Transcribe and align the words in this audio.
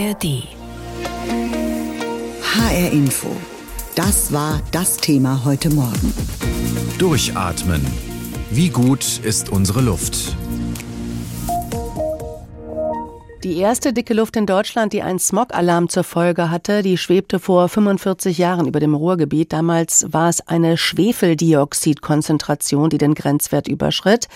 ARD. 0.00 0.44
HR 2.42 2.90
Info. 2.90 3.36
Das 3.94 4.32
war 4.32 4.62
das 4.72 4.96
Thema 4.96 5.44
heute 5.44 5.68
Morgen. 5.68 6.14
Durchatmen. 6.98 7.86
Wie 8.50 8.70
gut 8.70 9.20
ist 9.22 9.50
unsere 9.50 9.82
Luft? 9.82 10.34
Die 13.44 13.58
erste 13.58 13.92
dicke 13.92 14.14
Luft 14.14 14.36
in 14.36 14.46
Deutschland, 14.46 14.94
die 14.94 15.02
einen 15.02 15.18
Smog-Alarm 15.18 15.90
zur 15.90 16.04
Folge 16.04 16.50
hatte, 16.50 16.82
die 16.82 16.96
schwebte 16.96 17.38
vor 17.38 17.68
45 17.68 18.38
Jahren 18.38 18.68
über 18.68 18.80
dem 18.80 18.94
Ruhrgebiet. 18.94 19.52
Damals 19.52 20.06
war 20.10 20.30
es 20.30 20.40
eine 20.46 20.78
Schwefeldioxidkonzentration, 20.78 22.88
die 22.88 22.98
den 22.98 23.14
Grenzwert 23.14 23.68
überschritt. 23.68 24.28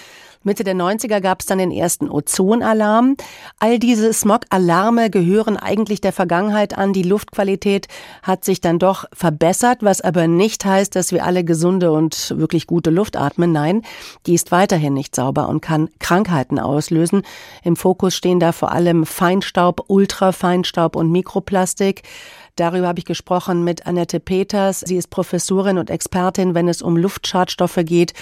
Mitte 0.45 0.63
der 0.63 0.75
90er 0.75 1.21
gab 1.21 1.41
es 1.41 1.47
dann 1.47 1.59
den 1.59 1.71
ersten 1.71 2.11
Ozonalarm. 2.11 3.17
All 3.59 3.79
diese 3.79 4.13
Smog-Alarme 4.13 5.11
gehören 5.11 5.57
eigentlich 5.57 6.01
der 6.01 6.13
Vergangenheit 6.13 6.77
an. 6.77 6.93
Die 6.93 7.03
Luftqualität 7.03 7.89
hat 8.23 8.45
sich 8.45 8.61
dann 8.61 8.79
doch 8.79 9.07
verbessert, 9.13 9.79
was 9.81 10.01
aber 10.03 10.27
nicht 10.27 10.65
heißt, 10.65 10.95
dass 10.95 11.13
wir 11.13 11.25
alle 11.25 11.45
gesunde 11.45 11.93
und 11.93 12.35
wirklich 12.37 12.67
gute 12.67 12.91
Luft 12.91 13.17
atmen. 13.17 13.53
Nein, 13.53 13.83
die 14.27 14.35
ist 14.35 14.53
weiterhin 14.53 14.95
nicht 14.95 15.15
sauber 15.17 15.49
und 15.49 15.61
kann 15.63 15.89
Krankheiten 15.99 16.59
auslösen. 16.59 17.23
Im 17.63 17.77
Fokus 17.77 18.15
stehen 18.15 18.39
da 18.39 18.53
vor 18.53 18.73
allem 18.73 19.07
Feinstaub, 19.07 19.85
Ultrafeinstaub 19.89 20.95
und 20.95 21.11
Mikroplastik. 21.11 22.03
Darüber 22.57 22.87
habe 22.87 23.01
ich 23.01 23.05
gesprochen 23.05 23.65
mit 23.65 23.85
Annette 23.85 24.21
Peters. 24.21 24.85
Sie 24.87 24.97
ist 24.97 25.11
Professorin 25.11 25.77
und 25.77 25.91
Expertin, 25.91 26.55
wenn 26.55 26.69
es 26.69 26.83
um 26.83 26.97
Luftschadstoffe 26.97 27.81
geht. 27.85 28.13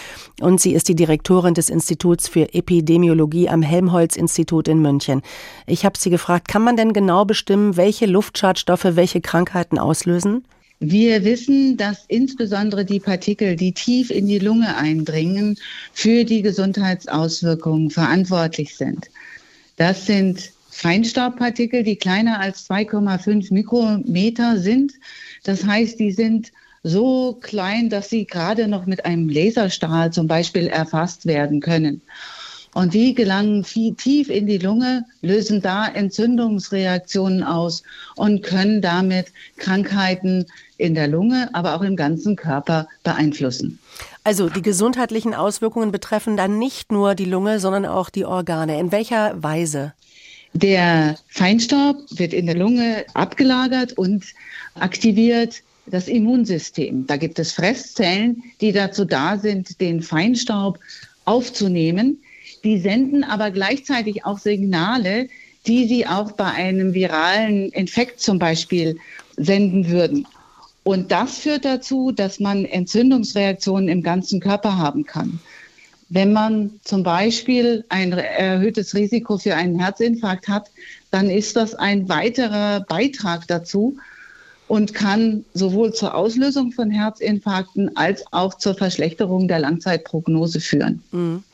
Und 0.41 0.59
sie 0.59 0.73
ist 0.73 0.89
die 0.89 0.95
Direktorin 0.95 1.53
des 1.53 1.69
Instituts 1.69 2.29
für 2.29 2.55
Epidemiologie 2.55 3.51
am 3.51 3.61
Helmholtz-Institut 3.61 4.69
in 4.69 4.81
München. 4.81 5.21
Ich 5.67 5.85
habe 5.85 5.99
sie 5.99 6.09
gefragt, 6.09 6.49
kann 6.49 6.63
man 6.63 6.79
denn 6.79 6.95
genau 6.95 7.27
bestimmen, 7.27 7.77
welche 7.77 8.07
Luftschadstoffe 8.07 8.87
welche 8.97 9.21
Krankheiten 9.21 9.79
auslösen? 9.79 10.45
Wir 10.80 11.24
wissen, 11.24 11.77
dass 11.77 12.07
insbesondere 12.09 12.87
die 12.87 13.01
Partikel, 13.01 13.55
die 13.55 13.73
tief 13.73 14.11
in 14.11 14.27
die 14.29 14.39
Lunge 14.39 14.77
eindringen, 14.77 15.59
für 15.93 16.24
die 16.24 16.41
Gesundheitsauswirkungen 16.41 17.91
verantwortlich 17.91 18.77
sind. 18.77 19.11
Das 19.77 20.07
sind 20.07 20.52
Feinstaubpartikel, 20.73 21.82
die 21.82 21.96
kleiner 21.96 22.40
als 22.40 22.68
2,5 22.68 23.52
Mikrometer 23.52 24.59
sind. 24.59 24.95
Das 25.45 25.65
heißt, 25.65 26.01
die 26.01 26.12
sind 26.12 26.51
so 26.82 27.38
klein, 27.40 27.90
dass 27.90 28.09
sie 28.09 28.24
gerade 28.26 28.66
noch 28.66 28.87
mit 28.87 29.04
einem 29.04 29.28
Laserstrahl 29.28 30.12
zum 30.12 30.26
Beispiel 30.26 30.66
erfasst 30.66 31.26
werden 31.26 31.60
können. 31.60 32.00
Und 32.74 32.95
die 32.95 33.15
gelangen 33.15 33.65
viel 33.65 33.95
tief 33.95 34.30
in 34.30 34.46
die 34.46 34.56
Lunge, 34.56 35.04
lösen 35.20 35.60
da 35.60 35.87
Entzündungsreaktionen 35.87 37.45
aus 37.45 37.82
und 38.16 38.43
können 38.43 38.80
damit 38.80 39.26
Krankheiten 39.59 40.46
in 40.78 40.95
der 40.95 41.06
Lunge, 41.06 41.50
aber 41.52 41.76
auch 41.76 41.82
im 41.82 41.96
ganzen 41.96 42.34
Körper 42.34 42.88
beeinflussen. 43.04 43.78
Also 44.24 44.48
die 44.48 44.62
gesundheitlichen 44.62 45.34
Auswirkungen 45.34 45.93
betreffen 45.93 46.38
dann 46.38 46.59
nicht 46.59 46.90
nur 46.90 47.15
die 47.15 47.26
Lunge, 47.26 47.60
sondern 47.60 47.84
auch 47.84 48.09
die 48.09 48.24
Organe. 48.24 48.80
In 48.80 48.90
welcher 48.90 49.43
Weise? 49.43 49.93
Der 50.55 51.17
Feinstaub 51.29 51.97
wird 52.11 52.33
in 52.33 52.47
der 52.47 52.57
Lunge 52.57 53.05
abgelagert 53.15 53.95
und 53.95 54.25
aktiviert 54.75 55.63
das 55.87 56.09
Immunsystem. 56.09 57.07
Da 57.07 57.17
gibt 57.17 57.39
es 57.39 57.53
Fresszellen, 57.53 58.43
die 58.61 58.73
dazu 58.73 59.05
da 59.05 59.39
sind, 59.39 59.80
den 59.80 60.03
Feinstaub 60.03 60.79
aufzunehmen. 61.25 62.19
Die 62.65 62.79
senden 62.79 63.25
aber 63.25 63.51
gleichzeitig 63.51 64.25
auch 64.25 64.39
Signale, 64.39 65.28
die 65.67 65.87
sie 65.87 66.06
auch 66.06 66.33
bei 66.33 66.50
einem 66.50 66.93
viralen 66.95 67.71
Infekt 67.71 68.21
zum 68.21 68.39
Beispiel 68.39 68.97
senden 69.37 69.89
würden. 69.89 70.27
Und 70.84 71.12
das 71.12 71.39
führt 71.39 71.65
dazu, 71.65 72.11
dass 72.11 72.41
man 72.41 72.65
Entzündungsreaktionen 72.65 73.89
im 73.89 74.03
ganzen 74.03 74.41
Körper 74.41 74.77
haben 74.77 75.05
kann. 75.05 75.41
Wenn 76.15 76.34
man 76.34 76.78
zum 76.84 77.03
Beispiel 77.03 77.87
ein 77.89 78.12
erhöhtes 78.12 78.95
Risiko 78.95 79.39
für 79.39 79.55
einen 79.55 79.78
Herzinfarkt 79.78 80.47
hat, 80.47 80.71
dann 81.11 81.31
ist 81.31 81.56
das 81.56 81.75
ein 81.75 82.06
weiterer 82.11 82.81
Beitrag 82.81 83.49
dazu 83.49 83.97
und 84.69 84.93
kann 84.93 85.47
sowohl 85.55 85.95
zur 85.95 86.15
Auslösung 86.15 86.73
von 86.73 86.91
Herzinfarkten 86.91 87.97
als 87.97 88.25
auch 88.31 88.59
zur 88.59 88.75
Verschlechterung 88.75 89.49
der 89.49 89.61
Langzeitprognose 89.61 90.61
führen. 90.61 91.03
Mhm. 91.12 91.45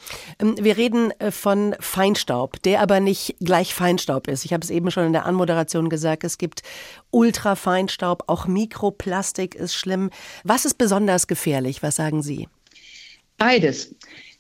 Ähm, 0.41 0.57
wir 0.61 0.77
reden 0.77 1.13
äh, 1.21 1.31
von 1.31 1.77
Feinstaub, 1.79 2.61
der 2.65 2.81
aber 2.81 2.99
nicht 2.99 3.37
gleich 3.41 3.75
Feinstaub 3.75 4.27
ist. 4.27 4.45
Ich 4.45 4.53
habe 4.53 4.65
es 4.65 4.71
eben 4.71 4.91
schon 4.91 5.07
in 5.07 5.13
der 5.13 5.25
Anmoderation 5.25 5.89
gesagt, 5.89 6.25
es 6.25 6.37
gibt 6.37 6.65
Ultrafeinstaub, 7.13 8.25
auch 8.27 8.49
Mikroplastik 8.49 9.55
ist 9.55 9.75
schlimm. 9.75 10.11
Was 10.43 10.65
ist 10.65 10.79
besonders 10.79 11.29
gefährlich? 11.29 11.81
Was 11.85 11.95
sagen 11.95 12.23
Sie? 12.23 12.49
Beides. 13.37 13.95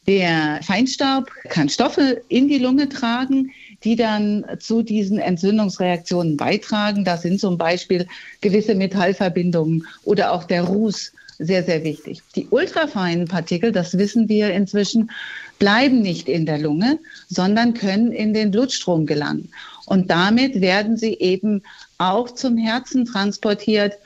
Der 0.08 0.60
Feinstaub 0.62 1.30
kann 1.50 1.68
Stoffe 1.68 2.22
in 2.30 2.48
die 2.48 2.56
Lunge 2.56 2.88
tragen, 2.88 3.52
die 3.84 3.94
dann 3.94 4.42
zu 4.58 4.82
diesen 4.82 5.18
Entzündungsreaktionen 5.18 6.38
beitragen. 6.38 7.04
Das 7.04 7.20
sind 7.20 7.38
zum 7.38 7.58
Beispiel 7.58 8.06
gewisse 8.40 8.74
Metallverbindungen 8.74 9.86
oder 10.04 10.32
auch 10.32 10.44
der 10.44 10.62
Ruß 10.62 11.12
sehr, 11.38 11.62
sehr 11.62 11.84
wichtig. 11.84 12.22
Die 12.36 12.48
ultrafeinen 12.48 13.28
Partikel, 13.28 13.70
das 13.70 13.98
wissen 13.98 14.30
wir 14.30 14.50
inzwischen, 14.54 15.10
bleiben 15.58 16.00
nicht 16.00 16.26
in 16.26 16.46
der 16.46 16.56
Lunge, 16.56 16.98
sondern 17.28 17.74
können 17.74 18.10
in 18.10 18.32
den 18.32 18.50
Blutstrom 18.50 19.04
gelangen. 19.04 19.50
Und 19.84 20.10
damit 20.10 20.62
werden 20.62 20.96
sie 20.96 21.18
eben 21.18 21.62
auch 21.98 22.30
zum 22.30 22.56
Herzen 22.56 23.04
transportiert 23.04 23.98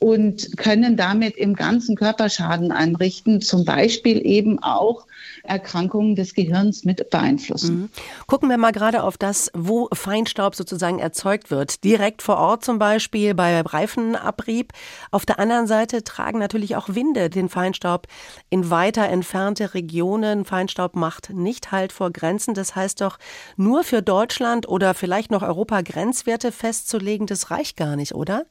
und 0.00 0.56
können 0.56 0.96
damit 0.96 1.36
im 1.36 1.54
ganzen 1.54 1.96
Körper 1.96 2.28
Schaden 2.28 2.72
anrichten, 2.72 3.40
zum 3.40 3.64
Beispiel 3.64 4.24
eben 4.24 4.62
auch 4.62 5.06
Erkrankungen 5.42 6.16
des 6.16 6.34
Gehirns 6.34 6.84
mit 6.84 7.10
beeinflussen. 7.10 7.76
Mhm. 7.76 7.88
Gucken 8.26 8.48
wir 8.48 8.58
mal 8.58 8.72
gerade 8.72 9.02
auf 9.02 9.16
das, 9.16 9.50
wo 9.54 9.88
Feinstaub 9.92 10.54
sozusagen 10.54 10.98
erzeugt 10.98 11.50
wird. 11.50 11.84
Direkt 11.84 12.22
vor 12.22 12.36
Ort 12.36 12.64
zum 12.64 12.78
Beispiel 12.78 13.34
bei 13.34 13.60
Reifenabrieb. 13.60 14.72
Auf 15.10 15.26
der 15.26 15.38
anderen 15.38 15.66
Seite 15.66 16.04
tragen 16.04 16.38
natürlich 16.38 16.76
auch 16.76 16.88
Winde 16.88 17.30
den 17.30 17.48
Feinstaub 17.48 18.06
in 18.50 18.70
weiter 18.70 19.08
entfernte 19.08 19.74
Regionen. 19.74 20.44
Feinstaub 20.44 20.96
macht 20.96 21.30
nicht 21.30 21.72
Halt 21.72 21.92
vor 21.92 22.10
Grenzen. 22.10 22.54
Das 22.54 22.76
heißt 22.76 23.00
doch, 23.00 23.18
nur 23.56 23.84
für 23.84 24.02
Deutschland 24.02 24.68
oder 24.68 24.94
vielleicht 24.94 25.30
noch 25.30 25.42
Europa 25.42 25.80
Grenzwerte 25.82 26.52
festzulegen, 26.52 27.26
das 27.26 27.50
reicht 27.50 27.76
gar 27.76 27.96
nicht, 27.96 28.14
oder? 28.14 28.46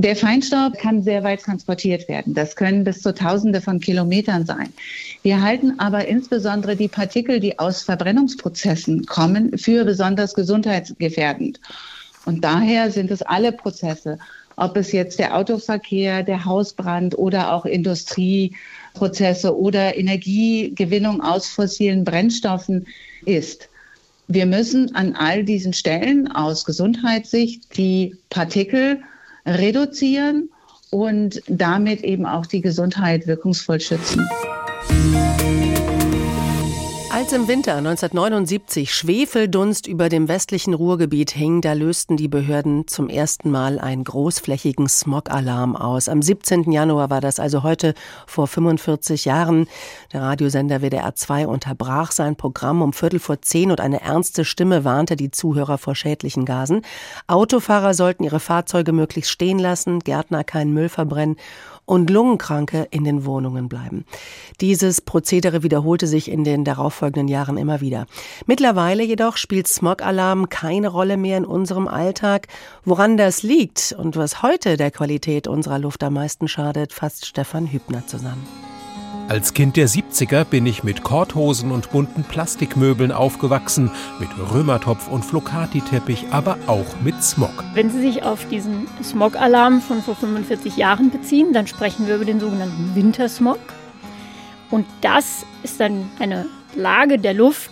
Der 0.00 0.16
Feinstaub 0.16 0.78
kann 0.78 1.02
sehr 1.02 1.24
weit 1.24 1.42
transportiert 1.42 2.08
werden. 2.08 2.32
Das 2.32 2.56
können 2.56 2.84
bis 2.84 3.02
zu 3.02 3.12
Tausende 3.12 3.60
von 3.60 3.80
Kilometern 3.80 4.46
sein. 4.46 4.72
Wir 5.22 5.42
halten 5.42 5.78
aber 5.78 6.08
insbesondere 6.08 6.74
die 6.74 6.88
Partikel, 6.88 7.38
die 7.38 7.58
aus 7.58 7.82
Verbrennungsprozessen 7.82 9.04
kommen, 9.04 9.58
für 9.58 9.84
besonders 9.84 10.32
gesundheitsgefährdend. 10.32 11.60
Und 12.24 12.42
daher 12.44 12.90
sind 12.90 13.10
es 13.10 13.20
alle 13.20 13.52
Prozesse, 13.52 14.18
ob 14.56 14.78
es 14.78 14.90
jetzt 14.90 15.18
der 15.18 15.36
Autoverkehr, 15.36 16.22
der 16.22 16.46
Hausbrand 16.46 17.18
oder 17.18 17.52
auch 17.52 17.66
Industrieprozesse 17.66 19.54
oder 19.54 19.98
Energiegewinnung 19.98 21.20
aus 21.20 21.46
fossilen 21.46 22.04
Brennstoffen 22.04 22.86
ist. 23.26 23.68
Wir 24.28 24.46
müssen 24.46 24.94
an 24.94 25.14
all 25.14 25.44
diesen 25.44 25.74
Stellen 25.74 26.32
aus 26.32 26.64
Gesundheitssicht 26.64 27.76
die 27.76 28.16
Partikel 28.30 29.02
reduzieren 29.46 30.50
und 30.90 31.42
damit 31.46 32.02
eben 32.02 32.26
auch 32.26 32.46
die 32.46 32.60
Gesundheit 32.60 33.26
wirkungsvoll 33.26 33.80
schützen. 33.80 34.28
Als 37.12 37.32
im 37.32 37.48
Winter 37.48 37.74
1979 37.74 38.94
Schwefeldunst 38.94 39.88
über 39.88 40.08
dem 40.08 40.28
westlichen 40.28 40.74
Ruhrgebiet 40.74 41.32
hing, 41.32 41.60
da 41.60 41.72
lösten 41.72 42.16
die 42.16 42.28
Behörden 42.28 42.86
zum 42.86 43.08
ersten 43.08 43.50
Mal 43.50 43.80
einen 43.80 44.04
großflächigen 44.04 44.88
Smog-Alarm 44.88 45.74
aus. 45.74 46.08
Am 46.08 46.22
17. 46.22 46.70
Januar 46.70 47.10
war 47.10 47.20
das 47.20 47.40
also 47.40 47.64
heute 47.64 47.94
vor 48.28 48.46
45 48.46 49.24
Jahren. 49.24 49.66
Der 50.12 50.22
Radiosender 50.22 50.82
WDR 50.82 51.16
2 51.16 51.48
unterbrach 51.48 52.12
sein 52.12 52.36
Programm 52.36 52.80
um 52.80 52.92
Viertel 52.92 53.18
vor 53.18 53.42
zehn 53.42 53.72
und 53.72 53.80
eine 53.80 54.02
ernste 54.02 54.44
Stimme 54.44 54.84
warnte 54.84 55.16
die 55.16 55.32
Zuhörer 55.32 55.78
vor 55.78 55.96
schädlichen 55.96 56.44
Gasen. 56.44 56.82
Autofahrer 57.26 57.92
sollten 57.92 58.22
ihre 58.22 58.38
Fahrzeuge 58.38 58.92
möglichst 58.92 59.32
stehen 59.32 59.58
lassen, 59.58 59.98
Gärtner 59.98 60.44
keinen 60.44 60.72
Müll 60.72 60.88
verbrennen 60.88 61.36
und 61.90 62.08
Lungenkranke 62.08 62.86
in 62.92 63.02
den 63.02 63.24
Wohnungen 63.24 63.68
bleiben. 63.68 64.04
Dieses 64.60 65.00
Prozedere 65.00 65.64
wiederholte 65.64 66.06
sich 66.06 66.30
in 66.30 66.44
den 66.44 66.64
darauffolgenden 66.64 67.26
Jahren 67.26 67.56
immer 67.56 67.80
wieder. 67.80 68.06
Mittlerweile 68.46 69.02
jedoch 69.02 69.36
spielt 69.36 69.66
Smog-Alarm 69.66 70.48
keine 70.48 70.86
Rolle 70.86 71.16
mehr 71.16 71.36
in 71.36 71.44
unserem 71.44 71.88
Alltag. 71.88 72.46
Woran 72.84 73.16
das 73.16 73.42
liegt 73.42 73.92
und 73.98 74.16
was 74.16 74.40
heute 74.40 74.76
der 74.76 74.92
Qualität 74.92 75.48
unserer 75.48 75.80
Luft 75.80 76.04
am 76.04 76.14
meisten 76.14 76.46
schadet, 76.46 76.92
fasst 76.92 77.26
Stefan 77.26 77.66
Hübner 77.66 78.06
zusammen. 78.06 78.46
Als 79.30 79.54
Kind 79.54 79.76
der 79.76 79.88
70er 79.88 80.42
bin 80.42 80.66
ich 80.66 80.82
mit 80.82 81.04
Korthosen 81.04 81.70
und 81.70 81.92
bunten 81.92 82.24
Plastikmöbeln 82.24 83.12
aufgewachsen, 83.12 83.92
mit 84.18 84.28
Römertopf 84.52 85.06
und 85.06 85.24
Flocati-Teppich, 85.24 86.32
aber 86.32 86.58
auch 86.66 87.00
mit 87.04 87.22
Smog. 87.22 87.62
Wenn 87.74 87.90
Sie 87.90 88.00
sich 88.00 88.24
auf 88.24 88.44
diesen 88.48 88.88
Smog-Alarm 89.00 89.82
von 89.82 90.02
vor 90.02 90.16
45 90.16 90.76
Jahren 90.76 91.10
beziehen, 91.12 91.52
dann 91.52 91.68
sprechen 91.68 92.08
wir 92.08 92.16
über 92.16 92.24
den 92.24 92.40
sogenannten 92.40 92.96
Wintersmog. 92.96 93.60
Und 94.68 94.84
das 95.00 95.46
ist 95.62 95.78
dann 95.78 96.10
eine 96.18 96.46
Lage 96.74 97.16
der 97.16 97.34
Luft, 97.34 97.70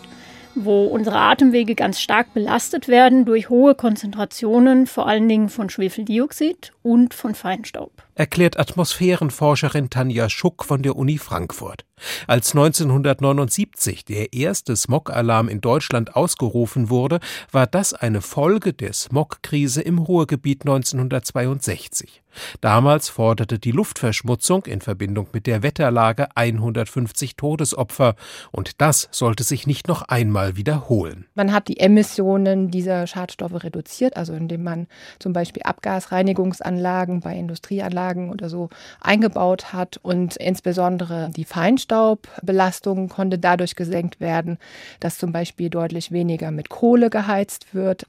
wo 0.55 0.85
unsere 0.85 1.19
Atemwege 1.19 1.75
ganz 1.75 2.01
stark 2.01 2.33
belastet 2.35 2.87
werden 2.87 3.25
durch 3.25 3.51
hohe 3.51 3.75
Konzentrationen, 3.75 4.87
vor 4.87 5.09
allen 5.09 5.29
Dingen 5.29 5.49
von 5.49 5.71
Schwefeldioxid 5.71 6.73
und 6.85 7.15
von 7.15 7.35
Feinstaub 7.35 7.91
erklärt 8.19 8.59
Atmosphärenforscherin 8.59 9.91
Tanja 9.91 10.29
Schuck 10.29 10.65
von 10.65 10.83
der 10.83 10.97
Uni 10.97 11.19
Frankfurt. 11.19 11.85
Als 12.27 12.53
1979 12.53 14.05
der 14.05 14.33
erste 14.33 14.77
Smog-Alarm 14.77 15.49
in 15.49 15.61
Deutschland 15.61 16.17
ausgerufen 16.17 16.91
wurde, 16.91 17.21
war 17.53 17.67
das 17.67 17.95
eine 17.95 18.21
Folge 18.21 18.73
der 18.73 18.93
Smog-Krise 18.93 19.83
im 19.83 19.99
Ruhrgebiet 19.99 20.63
1962. 20.63 22.23
Damals 22.61 23.09
forderte 23.09 23.59
die 23.59 23.73
Luftverschmutzung 23.73 24.67
in 24.67 24.81
Verbindung 24.81 25.29
mit 25.33 25.47
der 25.47 25.63
Wetterlage 25.63 26.29
150 26.37 27.37
Todesopfer, 27.37 28.15
und 28.53 28.81
das 28.81 29.09
sollte 29.11 29.43
sich 29.43 29.67
nicht 29.67 29.89
noch 29.89 30.03
einmal 30.03 30.57
wiederholen. 30.57 31.27
Man 31.35 31.53
hat 31.53 31.67
die 31.67 31.81
Emissionen 31.81 32.71
dieser 32.71 33.07
Schadstoffe 33.07 33.65
reduziert, 33.65 34.17
also 34.17 34.35
indem 34.35 34.63
man 34.63 34.87
zum 35.19 35.33
Beispiel 35.33 35.63
Abgasreinigungsanlagen 35.63 37.21
bei 37.21 37.37
Industrieanlagen 37.37 38.08
Anlagen 38.09 38.31
oder 38.31 38.49
so 38.49 38.69
eingebaut 39.01 39.73
hat 39.73 39.99
und 40.03 40.37
insbesondere 40.37 41.31
die 41.35 41.45
Feinstaubbelastung 41.45 43.09
konnte 43.09 43.39
dadurch 43.39 43.77
gesenkt 43.77 44.21
werden, 44.21 44.59
dass 45.01 45.19
zum 45.19 45.33
Beispiel 45.33 45.71
deutlich 45.71 46.11
weniger 46.11 46.51
mit 46.51 46.69
Kohle 46.69 47.11
geheizt 47.11 47.75
wird. 47.75 48.07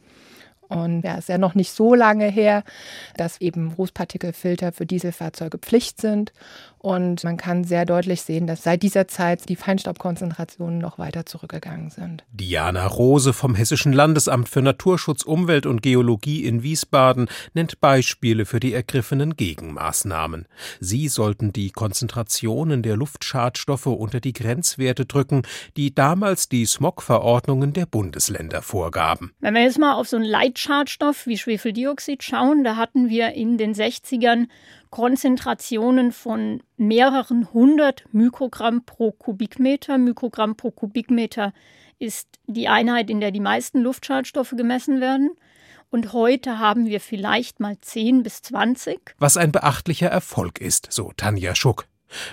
Und 0.70 1.02
ja, 1.02 1.16
ist 1.16 1.30
ja 1.30 1.40
noch 1.40 1.56
nicht 1.56 1.72
so 1.72 1.96
lange 1.96 2.28
her, 2.28 2.64
dass 3.18 3.42
eben 3.42 3.72
Rußpartikelfilter 3.72 4.72
für 4.72 4.86
Dieselfahrzeuge 4.86 5.58
Pflicht 5.58 6.00
sind. 6.00 6.32
Und 6.80 7.26
man 7.26 7.36
kann 7.36 7.66
sehr 7.66 7.86
deutlich 7.86 8.22
sehen, 8.22 8.48
dass 8.48 8.64
seit 8.64 8.84
dieser 8.84 9.08
Zeit 9.08 9.50
die 9.50 9.58
Feinstaubkonzentrationen 9.58 10.80
noch 10.80 10.98
weiter 10.98 11.26
zurückgegangen 11.26 11.90
sind. 11.90 12.24
Diana 12.32 12.88
Rose 12.88 13.34
vom 13.34 13.54
Hessischen 13.54 13.92
Landesamt 13.92 14.48
für 14.48 14.62
Naturschutz, 14.62 15.24
Umwelt 15.24 15.66
und 15.66 15.82
Geologie 15.82 16.46
in 16.46 16.64
Wiesbaden 16.64 17.28
nennt 17.54 17.82
Beispiele 17.82 18.46
für 18.46 18.62
die 18.62 18.74
ergriffenen 18.74 19.36
Gegenmaßnahmen. 19.36 20.48
Sie 20.80 21.10
sollten 21.10 21.52
die 21.52 21.72
Konzentrationen 21.72 22.82
der 22.82 22.96
Luftschadstoffe 22.96 23.88
unter 23.88 24.22
die 24.22 24.34
Grenzwerte 24.34 25.06
drücken, 25.06 25.42
die 25.76 25.94
damals 25.94 26.48
die 26.48 26.66
Smog-Verordnungen 26.66 27.74
der 27.74 27.88
Bundesländer 27.88 28.62
vorgaben. 28.62 29.34
Wenn 29.42 29.54
wir 29.54 29.64
jetzt 29.64 29.80
mal 29.80 29.96
auf 29.96 30.08
so 30.08 30.16
einen 30.16 30.26
Leitschadstoff 30.26 31.28
wie 31.28 31.38
Schwefeldioxid 31.38 32.24
schauen, 32.24 32.64
da 32.64 32.78
hatten 32.78 33.10
wir 33.10 33.34
in 33.34 33.58
den 33.58 33.76
60ern 33.76 34.48
Konzentrationen 34.90 36.12
von 36.12 36.64
mehreren 36.78 37.54
hundert 37.54 38.06
Mikrogramm 38.12 38.86
pro 38.86 39.12
Kubikmeter. 39.12 39.98
Mikrogramm 39.98 40.56
pro 40.56 40.72
Kubikmeter 40.72 41.54
ist 42.00 42.28
die 42.48 42.68
Einheit, 42.68 43.10
in 43.10 43.20
der 43.20 43.32
die 43.32 43.40
meisten 43.40 43.82
Luftschadstoffe 43.82 44.54
gemessen 44.58 45.02
werden. 45.02 45.32
Und 45.92 46.14
heute 46.14 46.60
haben 46.60 46.86
wir 46.86 47.02
vielleicht 47.02 47.60
mal 47.60 47.78
10 47.80 48.24
bis 48.24 48.42
20. 48.44 49.16
Was 49.18 49.38
ein 49.38 49.52
beachtlicher 49.52 50.08
Erfolg 50.08 50.62
ist, 50.62 50.92
so 50.92 51.12
Tanja 51.18 51.56
Schuck. 51.56 51.88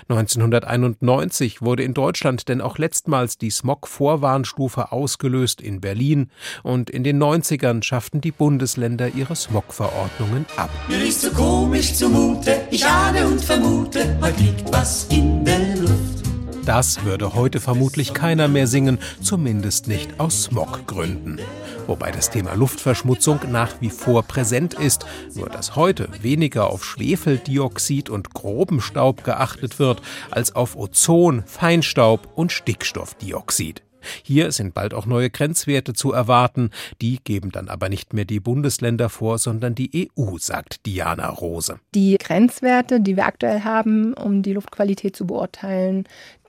1991 0.09 1.61
wurde 1.61 1.83
in 1.83 1.93
Deutschland 1.93 2.47
denn 2.49 2.61
auch 2.61 2.77
letztmals 2.77 3.37
die 3.37 3.49
Smog-Vorwarnstufe 3.49 4.91
ausgelöst 4.91 5.61
in 5.61 5.81
Berlin 5.81 6.29
und 6.63 6.89
in 6.89 7.03
den 7.03 7.21
90ern 7.21 7.83
schafften 7.83 8.21
die 8.21 8.31
Bundesländer 8.31 9.09
ihre 9.09 9.35
Smog-Verordnungen 9.35 10.45
ab. 10.55 10.69
Mir 10.87 11.03
ist 11.05 11.21
so 11.21 11.31
komisch 11.31 11.93
zumute, 11.93 12.61
ich 12.71 12.85
ahne 12.85 13.27
und 13.27 13.43
vermute, 13.43 14.17
heute 14.21 14.41
liegt 14.41 14.71
was 14.71 15.07
in 15.09 15.43
der 15.43 15.77
Luft. 15.77 16.26
Das 16.67 17.05
würde 17.05 17.33
heute 17.33 17.59
vermutlich 17.59 18.13
keiner 18.13 18.47
mehr 18.47 18.67
singen, 18.67 18.99
zumindest 19.21 19.87
nicht 19.87 20.19
aus 20.19 20.43
Smoggründen 20.43 21.39
wobei 21.87 22.11
das 22.11 22.29
Thema 22.29 22.53
Luftverschmutzung 22.53 23.39
nach 23.49 23.81
wie 23.81 23.89
vor 23.89 24.23
präsent 24.23 24.73
ist, 24.73 25.05
nur 25.35 25.49
dass 25.49 25.75
heute 25.75 26.09
weniger 26.21 26.69
auf 26.69 26.83
Schwefeldioxid 26.83 28.09
und 28.09 28.33
groben 28.33 28.81
Staub 28.81 29.23
geachtet 29.23 29.79
wird 29.79 30.01
als 30.29 30.55
auf 30.55 30.75
Ozon, 30.75 31.43
Feinstaub 31.45 32.27
und 32.35 32.51
Stickstoffdioxid. 32.51 33.83
Hier 34.23 34.51
sind 34.51 34.73
bald 34.73 34.93
auch 34.93 35.05
neue 35.05 35.29
Grenzwerte 35.29 35.93
zu 35.93 36.11
erwarten. 36.13 36.71
Die 37.01 37.19
geben 37.23 37.51
dann 37.51 37.67
aber 37.67 37.89
nicht 37.89 38.13
mehr 38.13 38.25
die 38.25 38.39
Bundesländer 38.39 39.09
vor, 39.09 39.37
sondern 39.37 39.75
die 39.75 40.09
EU, 40.17 40.37
sagt 40.37 40.85
Diana 40.85 41.29
Rose. 41.29 41.79
Die 41.93 42.17
Grenzwerte, 42.17 43.01
die 43.01 43.15
wir 43.15 43.25
aktuell 43.25 43.61
haben, 43.63 44.13
um 44.13 44.43
die 44.43 44.53
Luftqualität 44.53 45.15
zu 45.15 45.27
beurteilen, 45.27 46.05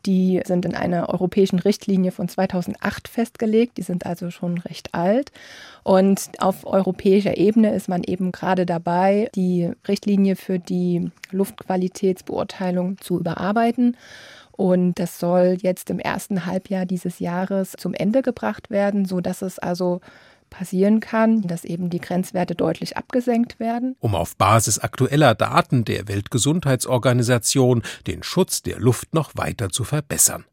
die 0.07 0.41
sind 0.45 0.65
in 0.65 0.75
einer 0.75 1.09
europäischen 1.09 1.59
Richtlinie 1.59 2.13
von 2.13 2.29
2008 2.29 3.09
festgelegt. 3.09 3.77
Die 3.79 3.83
sind 3.83 4.07
also 4.07 4.31
schon 4.31 4.59
recht 4.59 4.95
alt. 4.95 5.33
Und 5.83 6.31
auf 6.39 6.67
europäischer 6.67 7.37
Ebene 7.37 7.75
ist 7.75 7.89
man 7.89 8.03
eben 8.05 8.33
gerade 8.33 8.67
dabei, 8.67 9.31
die 9.35 9.71
Richtlinie 9.87 10.37
für 10.37 10.59
die 10.59 11.11
Luftqualitätsbeurteilung 11.31 12.99
zu 12.99 13.19
überarbeiten. 13.19 13.97
Und 14.53 14.99
das 14.99 15.21
soll 15.21 15.57
jetzt 15.61 15.89
im 15.89 16.01
ersten 16.01 16.45
Halbjahr 16.45 16.85
dieses 16.85 17.21
Jahres 17.21 17.73
zum 17.79 17.95
Ende 17.95 18.23
gebracht 18.23 18.71
werden, 18.71 19.05
sodass 19.05 19.43
es 19.43 19.59
also 19.59 20.01
passieren 20.51 21.01
kann, 21.01 21.43
dass 21.43 21.65
eben 21.65 21.91
die 21.91 22.01
Grenzwerte 22.01 22.55
deutlich 22.55 22.97
abgesenkt 22.97 23.61
werden. 23.61 23.97
Um 24.01 24.15
auf 24.15 24.37
Basis 24.37 24.79
aktueller 24.79 25.35
Daten 25.35 25.85
der 25.85 26.09
Weltgesundheitsorganisation 26.09 27.83
den 28.07 28.23
Schutz 28.23 28.63
der 28.63 28.79
Luft 28.79 29.15
noch 29.15 29.33
weiter 29.35 29.71
zu 29.71 29.85
verbessern. 29.85 30.45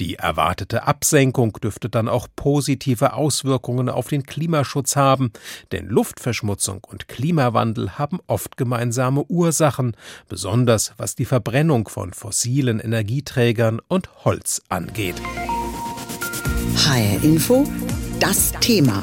Die 0.00 0.14
erwartete 0.16 0.86
Absenkung 0.86 1.52
dürfte 1.62 1.88
dann 1.88 2.08
auch 2.08 2.28
positive 2.34 3.12
Auswirkungen 3.12 3.88
auf 3.88 4.08
den 4.08 4.24
Klimaschutz 4.24 4.96
haben, 4.96 5.32
denn 5.72 5.86
Luftverschmutzung 5.86 6.84
und 6.84 7.08
Klimawandel 7.08 7.98
haben 7.98 8.18
oft 8.26 8.56
gemeinsame 8.56 9.24
Ursachen, 9.28 9.96
besonders 10.28 10.94
was 10.96 11.14
die 11.14 11.24
Verbrennung 11.24 11.88
von 11.88 12.12
fossilen 12.12 12.80
Energieträgern 12.80 13.80
und 13.88 14.24
Holz 14.24 14.62
angeht. 14.68 15.16
HR 16.76 17.22
Info, 17.22 17.64
das 18.20 18.52
Thema. 18.60 19.02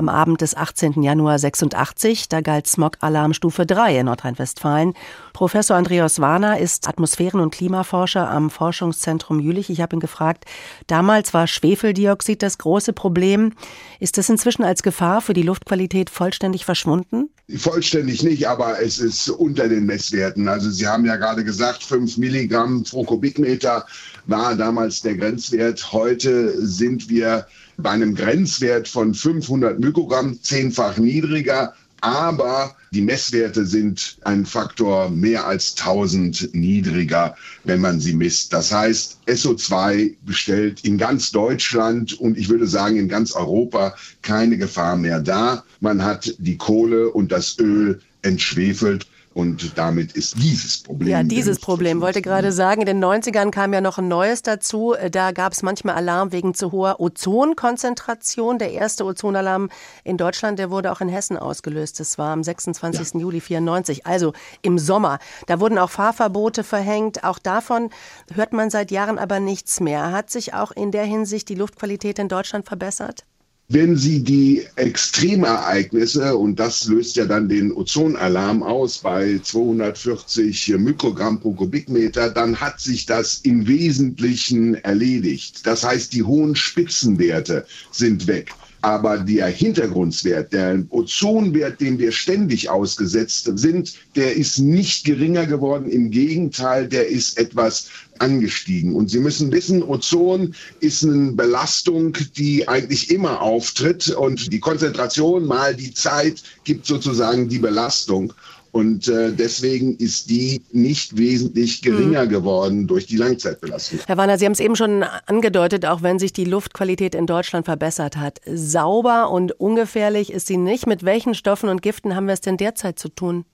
Am 0.00 0.08
Abend 0.08 0.40
des 0.40 0.56
18. 0.56 1.02
Januar 1.02 1.38
86, 1.38 2.30
da 2.30 2.40
galt 2.40 2.66
Smog-Alarm 2.66 3.34
Stufe 3.34 3.66
3 3.66 3.98
in 3.98 4.06
Nordrhein-Westfalen. 4.06 4.94
Professor 5.34 5.76
Andreas 5.76 6.20
Warner 6.20 6.58
ist 6.58 6.88
Atmosphären- 6.88 7.42
und 7.42 7.50
Klimaforscher 7.50 8.26
am 8.26 8.48
Forschungszentrum 8.48 9.40
Jülich. 9.40 9.68
Ich 9.68 9.82
habe 9.82 9.94
ihn 9.94 10.00
gefragt, 10.00 10.46
damals 10.86 11.34
war 11.34 11.46
Schwefeldioxid 11.46 12.42
das 12.42 12.56
große 12.56 12.94
Problem. 12.94 13.52
Ist 13.98 14.16
das 14.16 14.30
inzwischen 14.30 14.64
als 14.64 14.82
Gefahr 14.82 15.20
für 15.20 15.34
die 15.34 15.42
Luftqualität 15.42 16.08
vollständig 16.08 16.64
verschwunden? 16.64 17.28
Vollständig 17.58 18.22
nicht, 18.22 18.48
aber 18.48 18.80
es 18.80 19.00
ist 19.00 19.28
unter 19.28 19.68
den 19.68 19.84
Messwerten. 19.84 20.48
Also 20.48 20.70
Sie 20.70 20.86
haben 20.86 21.04
ja 21.04 21.16
gerade 21.16 21.44
gesagt, 21.44 21.82
5 21.82 22.16
Milligramm 22.16 22.84
pro 22.84 23.04
Kubikmeter 23.04 23.84
war 24.24 24.54
damals 24.54 25.02
der 25.02 25.16
Grenzwert. 25.16 25.92
Heute 25.92 26.54
sind 26.66 27.10
wir 27.10 27.46
bei 27.82 27.90
einem 27.90 28.14
Grenzwert 28.14 28.88
von 28.88 29.14
500 29.14 29.78
Mikrogramm, 29.80 30.38
zehnfach 30.42 30.96
niedriger. 30.98 31.74
Aber 32.02 32.74
die 32.92 33.02
Messwerte 33.02 33.66
sind 33.66 34.16
ein 34.22 34.46
Faktor 34.46 35.10
mehr 35.10 35.46
als 35.46 35.76
1000 35.76 36.54
niedriger, 36.54 37.36
wenn 37.64 37.80
man 37.80 38.00
sie 38.00 38.14
misst. 38.14 38.52
Das 38.54 38.72
heißt, 38.72 39.18
SO2 39.26 40.16
bestellt 40.24 40.84
in 40.84 40.96
ganz 40.96 41.30
Deutschland 41.30 42.18
und 42.18 42.38
ich 42.38 42.48
würde 42.48 42.66
sagen 42.66 42.96
in 42.96 43.08
ganz 43.08 43.32
Europa 43.32 43.94
keine 44.22 44.56
Gefahr 44.56 44.96
mehr 44.96 45.20
da. 45.20 45.62
Man 45.80 46.02
hat 46.02 46.34
die 46.38 46.56
Kohle 46.56 47.10
und 47.10 47.32
das 47.32 47.58
Öl 47.58 48.00
entschwefelt. 48.22 49.06
Und 49.32 49.78
damit 49.78 50.12
ist 50.14 50.42
dieses 50.42 50.82
Problem. 50.82 51.08
Ja, 51.08 51.22
dieses 51.22 51.60
Problem. 51.60 52.00
Wollte 52.00 52.20
gerade 52.20 52.50
sagen, 52.50 52.80
in 52.82 52.86
den 52.86 53.04
90ern 53.04 53.52
kam 53.52 53.72
ja 53.72 53.80
noch 53.80 53.98
ein 53.98 54.08
neues 54.08 54.42
dazu. 54.42 54.96
Da 55.12 55.30
gab 55.30 55.52
es 55.52 55.62
manchmal 55.62 55.94
Alarm 55.94 56.32
wegen 56.32 56.52
zu 56.52 56.72
hoher 56.72 56.98
Ozonkonzentration. 56.98 58.58
Der 58.58 58.72
erste 58.72 59.04
Ozonalarm 59.04 59.70
in 60.02 60.16
Deutschland, 60.16 60.58
der 60.58 60.70
wurde 60.70 60.90
auch 60.90 61.00
in 61.00 61.08
Hessen 61.08 61.36
ausgelöst. 61.36 62.00
Das 62.00 62.18
war 62.18 62.32
am 62.32 62.42
26. 62.42 63.14
Ja. 63.14 63.20
Juli 63.20 63.40
94, 63.40 64.04
also 64.04 64.32
im 64.62 64.78
Sommer. 64.78 65.20
Da 65.46 65.60
wurden 65.60 65.78
auch 65.78 65.90
Fahrverbote 65.90 66.64
verhängt. 66.64 67.22
Auch 67.22 67.38
davon 67.38 67.90
hört 68.34 68.52
man 68.52 68.68
seit 68.68 68.90
Jahren 68.90 69.18
aber 69.18 69.38
nichts 69.38 69.78
mehr. 69.78 70.10
Hat 70.10 70.30
sich 70.30 70.54
auch 70.54 70.72
in 70.72 70.90
der 70.90 71.04
Hinsicht 71.04 71.48
die 71.48 71.54
Luftqualität 71.54 72.18
in 72.18 72.28
Deutschland 72.28 72.66
verbessert? 72.66 73.24
Wenn 73.72 73.96
Sie 73.96 74.24
die 74.24 74.66
Extremereignisse, 74.74 76.36
und 76.36 76.58
das 76.58 76.86
löst 76.86 77.14
ja 77.14 77.24
dann 77.24 77.48
den 77.48 77.70
Ozonalarm 77.70 78.64
aus 78.64 78.98
bei 78.98 79.38
240 79.40 80.74
Mikrogramm 80.76 81.38
pro 81.38 81.52
Kubikmeter, 81.52 82.30
dann 82.30 82.60
hat 82.60 82.80
sich 82.80 83.06
das 83.06 83.38
im 83.44 83.68
Wesentlichen 83.68 84.74
erledigt. 84.74 85.64
Das 85.68 85.84
heißt, 85.84 86.12
die 86.12 86.24
hohen 86.24 86.56
Spitzenwerte 86.56 87.64
sind 87.92 88.26
weg. 88.26 88.50
Aber 88.82 89.18
der 89.18 89.46
Hintergrundwert, 89.48 90.52
der 90.52 90.82
Ozonwert, 90.88 91.80
dem 91.80 91.98
wir 91.98 92.12
ständig 92.12 92.70
ausgesetzt 92.70 93.50
sind, 93.56 93.94
der 94.16 94.36
ist 94.36 94.58
nicht 94.58 95.04
geringer 95.04 95.46
geworden. 95.46 95.90
Im 95.90 96.10
Gegenteil, 96.10 96.88
der 96.88 97.08
ist 97.08 97.36
etwas 97.36 97.90
angestiegen. 98.20 98.94
Und 98.94 99.10
Sie 99.10 99.18
müssen 99.18 99.52
wissen, 99.52 99.82
Ozon 99.82 100.54
ist 100.80 101.04
eine 101.04 101.32
Belastung, 101.32 102.16
die 102.36 102.68
eigentlich 102.68 103.10
immer 103.10 103.42
auftritt. 103.42 104.08
Und 104.08 104.52
die 104.52 104.60
Konzentration 104.60 105.44
mal 105.44 105.74
die 105.74 105.92
Zeit 105.92 106.42
gibt 106.64 106.86
sozusagen 106.86 107.48
die 107.48 107.58
Belastung. 107.58 108.32
Und 108.72 109.08
äh, 109.08 109.32
deswegen 109.32 109.96
ist 109.96 110.30
die 110.30 110.62
nicht 110.72 111.16
wesentlich 111.16 111.82
geringer 111.82 112.22
hm. 112.22 112.28
geworden 112.28 112.86
durch 112.86 113.06
die 113.06 113.16
Langzeitbelastung. 113.16 114.00
Herr 114.06 114.16
Warner, 114.16 114.38
Sie 114.38 114.44
haben 114.44 114.52
es 114.52 114.60
eben 114.60 114.76
schon 114.76 115.02
angedeutet, 115.26 115.86
auch 115.86 116.02
wenn 116.02 116.18
sich 116.18 116.32
die 116.32 116.44
Luftqualität 116.44 117.14
in 117.14 117.26
Deutschland 117.26 117.64
verbessert 117.64 118.16
hat. 118.16 118.40
Sauber 118.46 119.30
und 119.30 119.52
ungefährlich 119.52 120.32
ist 120.32 120.46
sie 120.46 120.56
nicht. 120.56 120.86
Mit 120.86 121.04
welchen 121.04 121.34
Stoffen 121.34 121.68
und 121.68 121.82
Giften 121.82 122.14
haben 122.14 122.26
wir 122.26 122.34
es 122.34 122.40
denn 122.40 122.56
derzeit 122.56 122.98
zu 122.98 123.08
tun? 123.08 123.44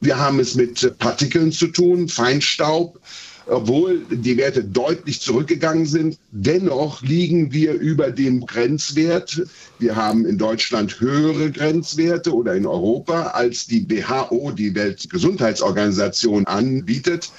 Wir 0.00 0.18
haben 0.18 0.40
es 0.40 0.54
mit 0.54 0.98
Partikeln 0.98 1.52
zu 1.52 1.68
tun, 1.68 2.08
Feinstaub 2.08 3.00
obwohl 3.46 4.04
die 4.10 4.36
Werte 4.36 4.64
deutlich 4.64 5.20
zurückgegangen 5.20 5.86
sind. 5.86 6.18
Dennoch 6.30 7.02
liegen 7.02 7.52
wir 7.52 7.74
über 7.74 8.10
dem 8.10 8.46
Grenzwert. 8.46 9.42
Wir 9.78 9.96
haben 9.96 10.24
in 10.24 10.38
Deutschland 10.38 11.00
höhere 11.00 11.50
Grenzwerte 11.50 12.34
oder 12.34 12.54
in 12.54 12.66
Europa, 12.66 13.28
als 13.28 13.66
die 13.66 13.88
WHO, 13.88 14.50
die 14.52 14.74
Weltgesundheitsorganisation, 14.74 16.46
anbietet. 16.46 17.30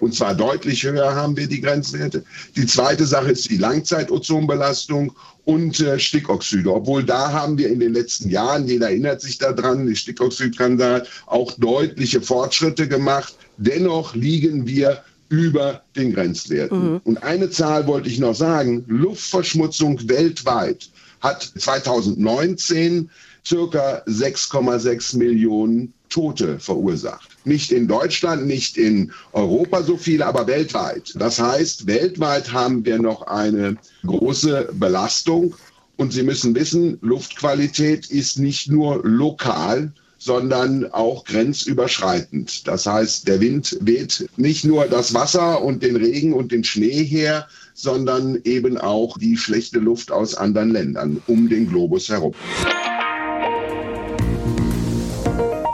Und 0.00 0.14
zwar 0.16 0.34
deutlich 0.34 0.82
höher 0.82 1.14
haben 1.14 1.36
wir 1.36 1.46
die 1.46 1.60
Grenzwerte. 1.60 2.24
Die 2.56 2.66
zweite 2.66 3.06
Sache 3.06 3.30
ist 3.30 3.48
die 3.48 3.58
Langzeitozonbelastung 3.58 5.12
und 5.44 5.78
äh, 5.78 5.98
Stickoxide. 5.98 6.72
Obwohl 6.72 7.04
da 7.04 7.32
haben 7.32 7.56
wir 7.56 7.68
in 7.68 7.78
den 7.78 7.94
letzten 7.94 8.28
Jahren, 8.28 8.66
jeder 8.66 8.88
erinnert 8.88 9.20
sich 9.20 9.38
daran, 9.38 9.86
die 9.86 9.94
Stickoxidskandal, 9.94 11.06
auch 11.26 11.52
deutliche 11.52 12.20
Fortschritte 12.20 12.88
gemacht. 12.88 13.36
Dennoch 13.58 14.16
liegen 14.16 14.66
wir 14.66 15.04
über 15.32 15.82
den 15.96 16.12
Grenzwerten. 16.12 16.92
Mhm. 16.92 17.00
Und 17.04 17.22
eine 17.22 17.48
Zahl 17.48 17.86
wollte 17.86 18.10
ich 18.10 18.18
noch 18.18 18.34
sagen, 18.34 18.84
Luftverschmutzung 18.86 20.06
weltweit 20.06 20.90
hat 21.22 21.42
2019 21.56 23.08
circa 23.44 24.02
6,6 24.06 25.16
Millionen 25.16 25.94
Tote 26.10 26.58
verursacht. 26.60 27.30
Nicht 27.46 27.72
in 27.72 27.88
Deutschland, 27.88 28.46
nicht 28.46 28.76
in 28.76 29.10
Europa 29.32 29.82
so 29.82 29.96
viele, 29.96 30.26
aber 30.26 30.46
weltweit. 30.46 31.14
Das 31.14 31.40
heißt, 31.40 31.86
weltweit 31.86 32.52
haben 32.52 32.84
wir 32.84 32.98
noch 32.98 33.22
eine 33.22 33.78
große 34.04 34.68
Belastung. 34.74 35.54
Und 35.96 36.12
Sie 36.12 36.24
müssen 36.24 36.54
wissen, 36.54 36.98
Luftqualität 37.00 38.10
ist 38.10 38.38
nicht 38.38 38.68
nur 38.68 39.00
lokal, 39.02 39.92
sondern 40.24 40.92
auch 40.92 41.24
grenzüberschreitend. 41.24 42.68
Das 42.68 42.86
heißt, 42.86 43.26
der 43.26 43.40
Wind 43.40 43.76
weht 43.80 44.28
nicht 44.36 44.64
nur 44.64 44.86
das 44.86 45.14
Wasser 45.14 45.62
und 45.62 45.82
den 45.82 45.96
Regen 45.96 46.32
und 46.32 46.52
den 46.52 46.62
Schnee 46.62 47.02
her, 47.02 47.48
sondern 47.74 48.38
eben 48.44 48.78
auch 48.78 49.18
die 49.18 49.36
schlechte 49.36 49.80
Luft 49.80 50.12
aus 50.12 50.36
anderen 50.36 50.70
Ländern 50.70 51.20
um 51.26 51.48
den 51.48 51.68
Globus 51.68 52.08
herum. 52.08 52.34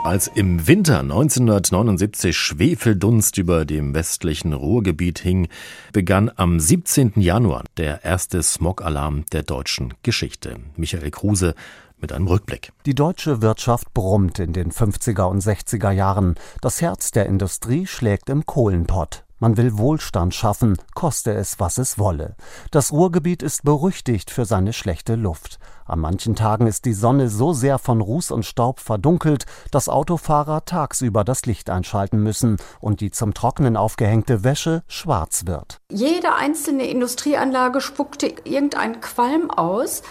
Als 0.09 0.25
im 0.25 0.65
Winter 0.65 1.01
1979 1.01 2.35
Schwefeldunst 2.35 3.37
über 3.37 3.63
dem 3.63 3.93
westlichen 3.93 4.53
Ruhrgebiet 4.53 5.19
hing, 5.19 5.49
begann 5.93 6.31
am 6.35 6.59
17. 6.59 7.21
Januar 7.21 7.63
der 7.77 8.03
erste 8.03 8.41
Smog-Alarm 8.41 9.25
der 9.31 9.43
deutschen 9.43 9.93
Geschichte. 10.01 10.55
Michael 10.75 11.11
Kruse 11.11 11.53
mit 12.01 12.11
einem 12.11 12.25
Rückblick. 12.25 12.71
Die 12.87 12.95
deutsche 12.95 13.43
Wirtschaft 13.43 13.93
brummt 13.93 14.39
in 14.39 14.51
den 14.51 14.71
50er 14.71 15.25
und 15.25 15.43
60er 15.43 15.91
Jahren. 15.91 16.33
Das 16.59 16.81
Herz 16.81 17.11
der 17.11 17.27
Industrie 17.27 17.85
schlägt 17.85 18.31
im 18.31 18.47
Kohlenpott. 18.47 19.25
Man 19.37 19.57
will 19.57 19.77
Wohlstand 19.77 20.33
schaffen, 20.33 20.75
koste 20.95 21.33
es, 21.33 21.59
was 21.59 21.77
es 21.77 21.99
wolle. 21.99 22.35
Das 22.71 22.91
Ruhrgebiet 22.91 23.41
ist 23.41 23.63
berüchtigt 23.63 24.31
für 24.31 24.45
seine 24.45 24.73
schlechte 24.73 25.15
Luft. 25.15 25.59
An 25.89 25.99
manchen 25.99 26.35
Tagen 26.35 26.67
ist 26.67 26.85
die 26.85 26.93
Sonne 26.93 27.29
so 27.29 27.51
sehr 27.51 27.79
von 27.79 27.99
Ruß 27.99 28.29
und 28.31 28.45
Staub 28.45 28.79
verdunkelt, 28.79 29.45
dass 29.71 29.89
Autofahrer 29.89 30.63
tagsüber 30.65 31.23
das 31.23 31.45
Licht 31.45 31.69
einschalten 31.69 32.21
müssen 32.21 32.57
und 32.79 33.01
die 33.01 33.09
zum 33.09 33.33
Trocknen 33.33 33.75
aufgehängte 33.75 34.43
Wäsche 34.43 34.83
schwarz 34.87 35.47
wird. 35.47 35.79
Jede 35.91 36.35
einzelne 36.35 36.87
Industrieanlage 36.87 37.81
spuckte 37.81 38.27
irgendeinen 38.43 39.01
Qualm 39.01 39.49
aus 39.49 40.03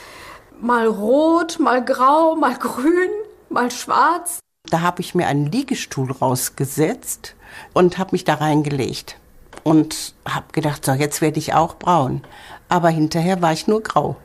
mal 0.61 0.87
rot, 0.89 1.59
mal 1.61 1.85
grau, 1.85 2.35
mal 2.35 2.55
grün, 2.59 3.11
mal 3.49 3.71
schwarz. 3.71 4.41
Da 4.71 4.81
habe 4.81 5.01
ich 5.01 5.15
mir 5.15 5.29
einen 5.29 5.47
Liegestuhl 5.47 6.11
rausgesetzt 6.11 7.37
und 7.73 7.99
habe 7.99 8.11
mich 8.13 8.25
da 8.25 8.35
reingelegt 8.35 9.17
und 9.63 10.15
habe 10.27 10.47
gedacht, 10.53 10.85
so 10.85 10.93
jetzt 10.93 11.21
werde 11.21 11.39
ich 11.39 11.55
auch 11.55 11.77
braun. 11.77 12.23
Aber 12.69 12.89
hinterher 12.89 13.41
war 13.41 13.53
ich 13.53 13.67
nur 13.67 13.83
grau. 13.83 14.17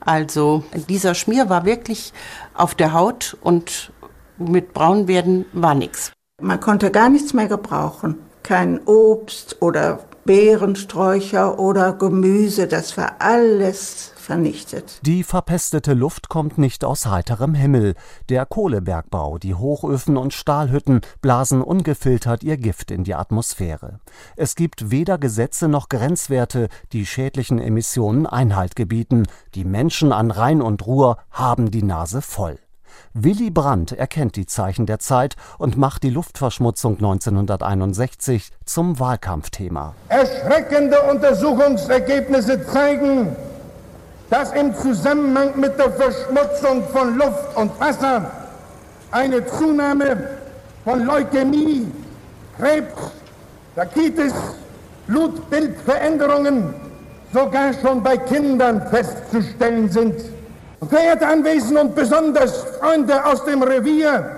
Also 0.00 0.64
dieser 0.88 1.14
Schmier 1.14 1.48
war 1.48 1.64
wirklich 1.64 2.12
auf 2.54 2.74
der 2.74 2.92
Haut 2.92 3.36
und 3.40 3.92
mit 4.38 4.72
braun 4.72 5.08
werden 5.08 5.46
war 5.52 5.74
nichts. 5.74 6.12
Man 6.40 6.60
konnte 6.60 6.90
gar 6.90 7.08
nichts 7.08 7.34
mehr 7.34 7.48
gebrauchen. 7.48 8.16
Kein 8.42 8.80
Obst 8.86 9.60
oder 9.60 10.00
Beerensträucher 10.24 11.58
oder 11.58 11.92
Gemüse, 11.92 12.66
das 12.66 12.96
war 12.96 13.16
alles 13.18 14.12
vernichtet. 14.28 15.00
Die 15.06 15.24
verpestete 15.24 15.94
Luft 15.94 16.28
kommt 16.28 16.58
nicht 16.58 16.84
aus 16.84 17.06
heiterem 17.06 17.54
Himmel. 17.54 17.94
Der 18.28 18.44
Kohlebergbau, 18.44 19.38
die 19.38 19.54
Hochöfen 19.54 20.18
und 20.18 20.34
Stahlhütten 20.34 21.00
blasen 21.22 21.62
ungefiltert 21.62 22.44
ihr 22.44 22.58
Gift 22.58 22.90
in 22.90 23.04
die 23.04 23.14
Atmosphäre. 23.14 24.00
Es 24.36 24.54
gibt 24.54 24.90
weder 24.90 25.16
Gesetze 25.16 25.66
noch 25.66 25.88
Grenzwerte, 25.88 26.68
die 26.92 27.06
schädlichen 27.06 27.58
Emissionen 27.58 28.26
Einhalt 28.26 28.76
gebieten. 28.76 29.26
Die 29.54 29.64
Menschen 29.64 30.12
an 30.12 30.30
Rhein 30.30 30.60
und 30.60 30.86
Ruhr 30.86 31.16
haben 31.30 31.70
die 31.70 31.82
Nase 31.82 32.20
voll. 32.20 32.58
Willy 33.14 33.48
Brandt 33.48 33.92
erkennt 33.92 34.36
die 34.36 34.44
Zeichen 34.44 34.84
der 34.84 34.98
Zeit 34.98 35.36
und 35.56 35.78
macht 35.78 36.02
die 36.02 36.10
Luftverschmutzung 36.10 36.96
1961 36.96 38.50
zum 38.66 39.00
Wahlkampfthema. 39.00 39.94
Erschreckende 40.10 41.00
Untersuchungsergebnisse 41.10 42.66
zeigen, 42.66 43.34
dass 44.30 44.52
im 44.52 44.74
Zusammenhang 44.74 45.52
mit 45.56 45.78
der 45.78 45.90
Verschmutzung 45.90 46.86
von 46.92 47.16
Luft 47.16 47.56
und 47.56 47.80
Wasser 47.80 48.30
eine 49.10 49.46
Zunahme 49.46 50.28
von 50.84 51.04
Leukämie, 51.04 51.90
Krebs, 52.58 53.12
Rakitis, 53.76 54.34
Blutbildveränderungen 55.06 56.74
sogar 57.32 57.72
schon 57.74 58.02
bei 58.02 58.16
Kindern 58.16 58.86
festzustellen 58.90 59.88
sind. 59.90 60.14
Verehrte 60.88 61.26
Anwesende 61.26 61.80
und 61.80 61.94
besonders 61.94 62.64
Freunde 62.78 63.24
aus 63.24 63.44
dem 63.44 63.62
Revier, 63.62 64.30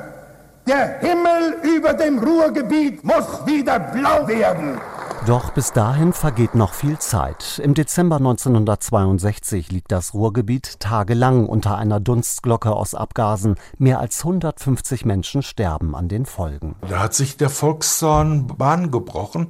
der 0.67 0.99
Himmel 1.01 1.57
über 1.63 1.93
dem 1.95 2.19
Ruhrgebiet 2.19 3.03
muss 3.05 3.27
wieder 3.45 3.79
blau 3.79 4.27
werden. 4.27 4.81
Doch 5.27 5.51
bis 5.51 5.73
dahin 5.73 6.15
vergeht 6.15 6.55
noch 6.55 6.73
viel 6.73 6.99
Zeit. 6.99 7.61
Im 7.63 7.75
Dezember 7.75 8.17
1962 8.17 9.71
liegt 9.71 9.93
das 9.93 10.15
Ruhrgebiet 10.15 10.81
tagelang 10.81 11.47
unter 11.47 11.77
einer 11.77 12.01
Dunstglocke 12.01 12.73
aus 12.73 12.95
Abgasen. 12.95 13.57
Mehr 13.77 14.01
als 14.01 14.21
150 14.21 15.05
Menschen 15.05 15.43
sterben 15.43 15.95
an 15.95 16.09
den 16.09 16.25
Folgen. 16.25 16.75
Da 16.89 17.01
hat 17.01 17.15
sich 17.15 17.37
der 17.37 17.51
Volkszorn 17.51 18.47
Bahn 18.47 18.91
gebrochen. 18.91 19.49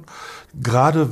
Gerade 0.53 1.09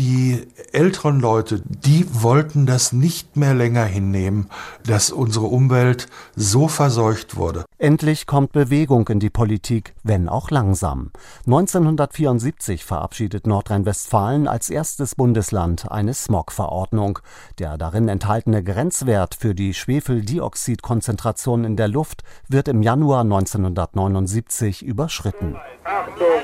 die 0.00 0.46
älteren 0.72 1.20
Leute, 1.20 1.62
die 1.66 2.06
wollten 2.10 2.64
das 2.64 2.92
nicht 2.92 3.36
mehr 3.36 3.52
länger 3.52 3.84
hinnehmen, 3.84 4.48
dass 4.86 5.10
unsere 5.10 5.44
Umwelt 5.44 6.06
so 6.34 6.68
verseucht 6.68 7.36
wurde. 7.36 7.66
Endlich 7.76 8.26
kommt 8.26 8.52
Bewegung 8.52 9.06
in 9.08 9.20
die 9.20 9.28
Politik, 9.28 9.94
wenn 10.02 10.30
auch 10.30 10.50
langsam. 10.50 11.10
1974 11.44 12.86
verabschiedet 12.86 13.46
Nordrhein-Westfalen 13.46 14.48
als 14.48 14.70
erstes 14.70 15.14
Bundesland 15.16 15.90
eine 15.90 16.14
Smog-Verordnung. 16.14 17.18
Der 17.58 17.76
darin 17.76 18.08
enthaltene 18.08 18.64
Grenzwert 18.64 19.34
für 19.34 19.54
die 19.54 19.74
Schwefeldioxidkonzentration 19.74 21.64
in 21.64 21.76
der 21.76 21.88
Luft 21.88 22.22
wird 22.48 22.68
im 22.68 22.80
Januar 22.80 23.20
1979 23.20 24.82
überschritten. 24.82 25.56
Achtung, 25.84 26.40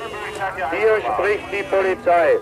hier 0.73 1.01
spricht 1.01 1.45
die 1.53 1.65
Polizei. 1.75 2.39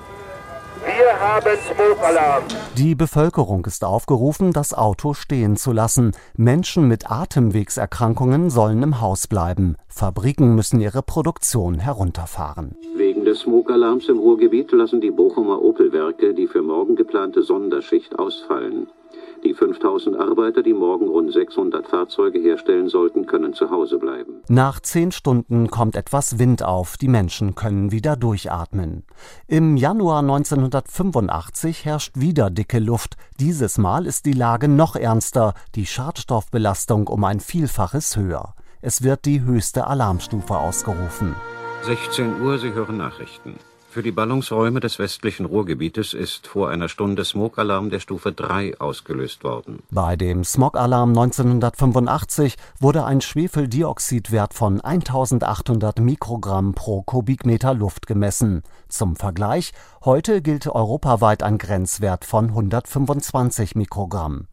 Wir 0.83 1.21
haben 1.21 1.57
Smoke-Alarm. 1.57 2.45
Die 2.77 2.95
Bevölkerung 2.95 3.65
ist 3.67 3.85
aufgerufen, 3.85 4.53
das 4.53 4.75
Auto 4.75 5.15
stehen 5.15 5.57
zu 5.57 5.73
lassen. 5.73 6.13
Menschen 6.37 6.89
mit 6.89 7.11
Atemwegserkrankungen 7.11 8.51
sollen 8.51 8.83
im 8.83 9.01
Haus 9.01 9.29
bleiben. 9.29 9.77
Fabriken 9.89 10.55
müssen 10.55 10.81
ihre 10.81 11.03
Produktion 11.03 11.79
herunterfahren. 11.79 12.77
Wegen 12.97 13.25
des 13.25 13.41
Smoke-Alarms 13.41 14.09
im 14.09 14.19
Ruhrgebiet 14.19 14.73
lassen 14.73 15.01
die 15.01 15.11
Bochumer 15.13 15.63
Opel-Werke 15.63 16.35
die 16.35 16.49
für 16.49 16.63
morgen 16.63 16.97
geplante 16.97 17.43
Sonderschicht 17.43 18.19
ausfallen. 18.19 18.89
Die 19.45 19.53
5000 19.53 20.19
Arbeiter, 20.19 20.63
die 20.63 20.73
morgen 20.73 21.07
rund 21.07 21.31
600 21.31 21.87
Fahrzeuge 21.87 22.39
herstellen 22.39 22.89
sollten, 22.89 23.27
können 23.27 23.53
zu 23.53 23.71
Hause 23.71 23.99
bleiben. 23.99 24.41
Nach 24.49 24.81
zehn 24.81 25.13
Stunden 25.13 25.71
kommt 25.71 25.97
etwas 25.97 26.39
Wind 26.39 26.63
auf, 26.63 26.97
die 26.97 27.09
Menschen 27.09 27.55
können 27.55 27.93
wieder 27.93 28.17
durchatmen. 28.17 29.05
Im 29.47 29.77
Januar 29.77 30.21
1985 30.21 31.85
herrscht 31.85 32.19
wieder 32.19 32.49
dicke 32.49 32.79
Luft. 32.79 33.17
Dieses 33.39 33.77
Mal 33.77 34.07
ist 34.07 34.25
die 34.25 34.33
Lage 34.33 34.69
noch 34.69 34.97
ernster, 34.97 35.53
die 35.75 35.85
Schadstoffbelastung 35.85 37.07
um 37.07 37.23
ein 37.25 37.41
Vielfaches 37.41 38.17
höher. 38.17 38.55
Es 38.81 39.03
wird 39.03 39.27
die 39.27 39.43
höchste 39.43 39.87
Alarmstufe 39.87 40.57
ausgerufen. 40.57 41.35
16 41.83 42.41
Uhr, 42.41 42.59
Sie 42.59 42.73
hören 42.73 42.97
Nachrichten. 42.97 43.57
Für 43.95 44.03
die 44.03 44.11
Ballungsräume 44.11 44.81
des 44.81 44.99
westlichen 44.99 45.47
Ruhrgebietes 45.47 46.15
ist 46.15 46.49
vor 46.49 46.69
einer 46.69 46.89
Stunde 46.89 47.25
Smogalarm 47.25 47.91
der 47.91 48.01
Stufe 48.01 48.33
3 48.33 48.81
ausgelöst 48.81 49.45
worden. 49.45 49.85
Bei 49.93 50.17
dem 50.17 50.43
Smogalarm 50.43 51.11
1985 51.11 52.57
wurde 52.81 53.05
ein 53.05 53.21
Schwefeldioxidwert 53.21 54.53
von 54.53 54.81
1800 54.81 56.01
Mikrogramm 56.01 56.75
pro 56.75 57.03
Kubikmeter 57.03 57.73
Luft 57.73 58.09
gemessen. 58.09 58.65
Zum 58.89 59.15
Vergleich, 59.15 59.71
heute 60.05 60.43
gilt 60.43 60.67
europaweit 60.67 61.45
ein 61.45 61.57
Grenzwert 61.57 62.25
von 62.25 62.47
125 62.49 63.77
Mikrogramm. 63.77 64.49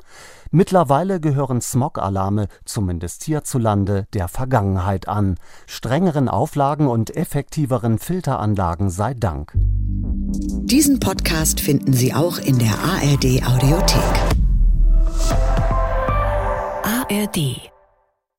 Mittlerweile 0.53 1.21
gehören 1.21 1.61
Smog-Alarme, 1.61 2.47
zumindest 2.65 3.23
hierzulande, 3.23 4.05
der 4.13 4.27
Vergangenheit 4.27 5.07
an. 5.07 5.37
Strengeren 5.65 6.27
Auflagen 6.27 6.87
und 6.87 7.15
effektiveren 7.15 7.99
Filteranlagen 7.99 8.89
sei 8.89 9.13
Dank. 9.13 9.53
Diesen 9.55 10.99
Podcast 10.99 11.61
finden 11.61 11.93
Sie 11.93 12.13
auch 12.13 12.37
in 12.37 12.59
der 12.59 12.73
ARD 12.73 13.47
Audiothek. 13.47 14.01
ARD 16.83 17.70